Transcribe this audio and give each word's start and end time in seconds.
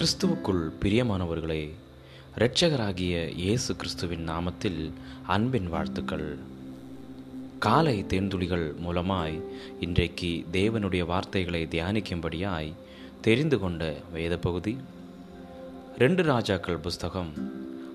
கிறிஸ்துவுக்குள் 0.00 0.70
பிரியமானவர்களே 0.80 1.70
இரட்சகராகிய 2.36 3.28
இயேசு 3.28 3.76
கிறிஸ்துவின் 3.76 4.28
நாமத்தில் 4.28 4.92
அன்பின் 5.26 5.66
வாழ்த்துக்கள். 5.66 6.38
காலை 7.58 8.04
தேர்ந்துளிகள் 8.08 8.74
மூலமாய் 8.86 9.42
இன்றைக்கு 9.80 10.46
தேவனுடைய 10.52 11.04
வார்த்தைகளை 11.04 11.68
தியானிக்கும்படியாய் 11.70 12.72
தெரிந்து 13.20 13.58
கொண்ட 13.58 13.94
வேத 14.12 14.38
பகுதி 14.38 14.76
ரெண்டு 15.98 16.22
ராஜாக்கள் 16.22 16.76
புஸ்தகம் 16.76 17.32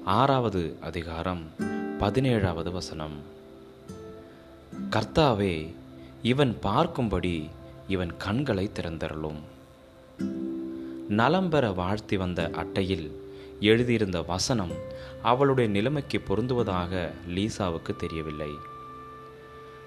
ஆறாவது 0.06 0.78
அதிகாரம் 0.82 1.42
பதினேழாவது 2.00 2.72
வசனம். 2.72 3.18
கர்த்தாவே 4.90 5.74
இவன் 6.22 6.58
பார்க்கும்படி 6.64 7.50
இவன் 7.88 8.18
கண்களை 8.18 8.70
திறந்தருளும். 8.76 9.42
நலம் 11.10 11.50
பெற 11.50 11.72
வாழ்த்தி 11.72 12.18
வந்த 12.18 12.50
அட்டையில் 12.54 13.12
எழுதியிருந்த 13.60 14.22
வசனம் 14.22 14.72
அவளுடைய 15.22 15.70
நிலைமைக்கு 15.70 16.22
பொருந்துவதாக 16.28 17.10
லீசாவுக்கு 17.28 17.96
தெரியவில்லை. 17.96 18.50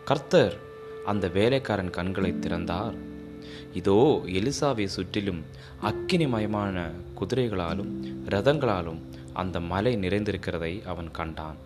கர்த்தர் 0.05 0.57
அந்த 1.05 1.29
வேலைக்காரன் 1.29 1.91
கண்களை 1.91 2.39
திறந்தார். 2.39 2.95
இதோ 3.73 4.23
எலிசாவை 4.27 4.85
சுற்றிலும் 4.85 5.45
அக்கினிமயமான 5.83 6.91
குதிரைகளாலும் 7.21 8.15
ரதங்களாலும் 8.27 8.99
அந்த 9.33 9.61
மலை 9.61 9.97
நிறைந்திருக்கிறதை 9.97 10.87
அவன் 10.87 11.11
கண்டான். 11.11 11.57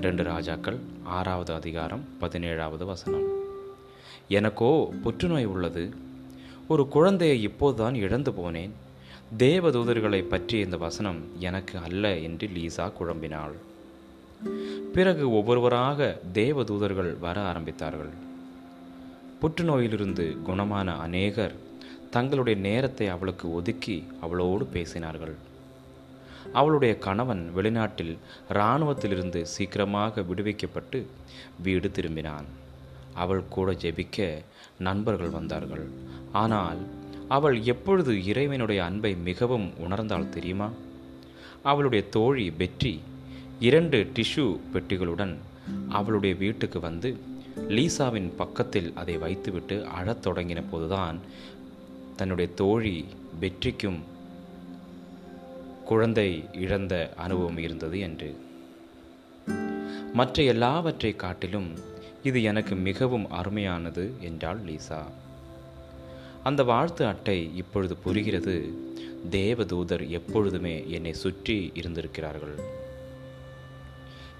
ரெண்டு 0.00 0.22
ராஜாக்கள் 0.22 0.78
ஆறாவது 1.02 1.54
அதிகாரம் 1.54 2.04
பதினேழாவது 2.20 2.84
வசனம். 2.84 3.28
எனக்கோ 4.28 4.92
புற்றுநோய் 5.02 5.44
உள்ளது 5.44 5.94
ஒரு 6.70 6.88
குழந்தையை 6.88 7.42
இப்போதுதான் 7.42 7.94
இழந்து 7.94 8.30
போனேன். 8.30 8.70
தேவதூதர்களை 9.38 10.20
பற்றிய 10.22 10.64
இந்த 10.64 10.76
வசனம் 10.76 11.18
எனக்கு 11.38 11.78
அல்ல 11.78 12.16
என்று 12.18 12.46
லீசா 12.48 12.92
குழம்பினாள். 12.98 13.54
பிறகு 14.92 15.32
ஒவ்வொருவராக 15.32 16.20
தேவதூதர்கள் 16.32 17.18
வர 17.18 17.40
ஆரம்பித்தார்கள். 17.52 18.12
புற்றுநோயிலிருந்து 19.40 20.36
குணமான 20.46 20.96
அநேகர் 20.98 21.54
தங்களுடைய 22.10 22.60
நேரத்தை 22.60 23.08
அவளுக்கு 23.08 23.52
ஒதுக்கி 23.54 24.06
அவளோடு 24.20 24.68
பேசினார்கள். 24.74 25.34
அவளுடைய 26.52 26.98
கணவன் 26.98 27.52
வெளிநாட்டில் 27.56 28.16
இராணுவத்திலிருந்து 28.50 29.42
சீக்கிரமாக 29.42 30.20
விடுவிக்கப்பட்டு 30.20 31.06
வீடு 31.62 31.90
திரும்பினான். 31.94 32.48
அவள் 33.24 33.42
கூட 33.48 33.70
ஜெபிக்க 33.82 34.28
நண்பர்கள் 34.78 35.36
வந்தார்கள். 35.38 35.86
ஆனால் 36.42 36.80
அவள் 37.28 37.56
எப்பொழுது 37.72 38.12
இறைவனுடைய 38.24 38.80
அன்பை 38.84 39.12
மிகவும் 39.28 39.66
உணர்ந்தால் 39.78 40.32
தெரியுமா? 40.36 40.68
அவளுடைய 41.62 42.02
தோழி 42.08 42.46
பெற்றி 42.58 42.92
இரண்டு 43.60 43.98
டிஷ்யூ 44.14 44.46
பெட்டிகளுடன் 44.72 45.34
அவளுடைய 45.88 46.34
வீட்டுக்கு 46.34 46.78
வந்து 46.80 47.10
லீசாவின் 47.68 48.30
பக்கத்தில் 48.36 48.88
அதை 48.94 49.14
வைத்துவிட்டு 49.16 49.76
அழத் 49.98 50.24
தொடங்கின 50.26 50.60
போதுதான் 50.70 51.18
தன்னுடைய 52.16 52.48
தோழி 52.54 52.96
வெற்றிக்கும் 53.40 54.00
குழந்தை 55.84 56.28
இழந்த 56.64 56.94
அனுபவம் 57.16 57.60
இருந்தது 57.66 57.98
என்று. 58.08 58.30
மற்ற 60.12 60.42
எல்லாவற்றை 60.42 61.12
காட்டிலும் 61.16 61.70
இது 62.22 62.42
எனக்கு 62.42 62.74
மிகவும் 62.74 63.30
அருமையானது 63.30 64.10
என்றாள் 64.20 64.60
லீசா. 64.60 65.02
அந்த 66.42 66.62
வாழ்த்து 66.62 67.06
அட்டை 67.06 67.56
இப்பொழுது 67.56 67.96
புரிகிறது. 67.96 68.74
தேவதூதர் 69.30 70.08
எப்பொழுதுமே 70.08 70.84
என்னை 70.88 71.12
சுற்றி 71.12 71.70
இருந்திருக்கிறார்கள். 71.74 72.54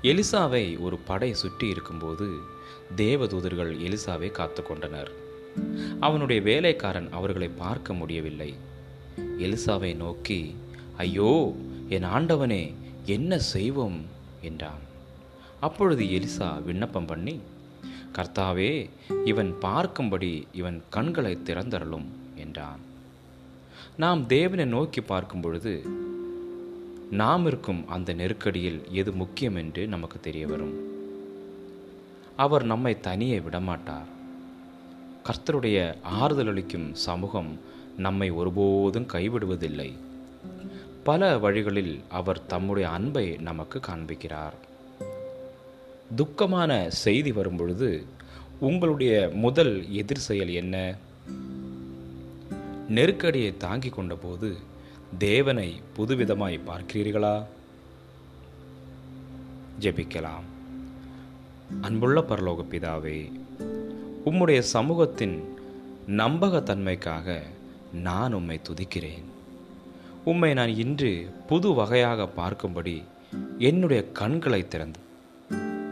எலிசாவை 0.02 0.78
ஒரு 0.78 0.98
படை 0.98 1.34
சுற்றி 1.34 1.68
இருக்கும்போது 1.68 2.28
தேவதூதர்கள் 2.96 3.72
எலிசாவை 3.78 4.30
காத்து 4.30 4.62
கொண்டனர். 4.62 5.10
அவனுடைய 6.00 6.42
வேலைக்காரன் 6.42 7.12
அவர்களை 7.12 7.48
பார்க்க 7.48 7.92
முடியவில்லை. 7.92 8.54
எலிசாவை 9.18 9.96
நோக்கி 9.96 10.56
ஐயோ 10.96 11.56
என் 11.88 12.04
ஆண்டவனே 12.04 12.74
என்ன 13.04 13.38
செய்வோம்? 13.38 14.04
என்றான். 14.40 14.88
அப்பொழுது 15.60 16.04
எலிசா 16.04 16.62
விண்ணப்பம் 16.62 17.06
பண்ணி 17.06 17.40
கர்த்தாவே 18.12 18.90
இவன் 19.24 19.54
பார்க்கும்படி 19.60 20.44
இவன் 20.52 20.82
கண்களை 20.90 21.38
திறந்தரலும் 21.44 22.08
என்றான். 22.34 22.78
நாம் 23.96 24.26
தேவனை 24.26 24.64
நோக்கி 24.64 25.00
பார்க்கும் 25.00 25.40
பொழுது 25.40 25.84
நாம் 27.10 27.46
இருக்கும் 27.46 27.88
அந்த 27.88 28.14
நெருக்கடியில் 28.14 28.90
எது 28.90 29.12
முக்கியம் 29.12 29.56
என்று 29.56 29.86
நமக்கு 29.86 30.20
தெரிய 30.20 30.46
வரும். 30.46 30.74
அவர் 32.36 32.64
நம்மை 32.64 33.00
தனியே 33.00 33.38
விடமாட்டார். 33.38 34.08
கர்த்தருடைய 35.24 35.94
ஆறுதல் 36.02 36.46
அளிக்கும் 36.46 36.94
சமூகம் 36.94 37.60
நம்மை 37.96 38.30
ஒருபோதும் 38.30 39.06
கைவிடுவதில்லை. 39.12 39.92
பல 41.04 41.38
வழிகளில் 41.38 42.00
அவர் 42.08 42.46
தம்முடைய 42.46 42.88
அன்பை 42.88 43.36
நமக்கு 43.40 43.78
காண்பிக்கிறார். 43.78 44.56
துக்கமான 46.16 46.88
செய்தி 46.88 47.32
வரும்பொழுது 47.32 48.04
உங்களுடைய 48.60 49.30
முதல் 49.34 49.90
எதிர் 49.92 50.18
செயல் 50.18 50.48
என்ன? 50.48 50.96
நெருக்கடியை 52.88 53.56
தாங்கிக் 53.56 53.98
கொண்டபோது 53.98 54.54
தேவனை 55.18 55.80
புதுவிதமாய் 55.96 56.60
பார்க்கிறீர்களா? 56.66 57.44
ஜெபிக்கலாம். 59.80 60.48
அன்புள்ள 61.80 62.20
பரலோக 62.20 62.64
பிதாவே 62.70 63.32
உம்முடைய 64.24 64.58
சமூகத்தின் 64.58 65.44
நம்பகத்தன்மைக்காக 66.06 67.40
நான் 67.92 68.32
உம்மை 68.32 68.60
துதிக்கிறேன். 68.68 69.24
உம்மை 70.24 70.54
நான் 70.54 70.68
இன்று 70.68 71.30
புது 71.46 71.72
வகையாக 71.72 72.28
பார்க்கும்படி 72.36 73.04
என்னுடைய 73.58 74.12
கண்களை 74.12 74.68
திறந்து 74.68 75.00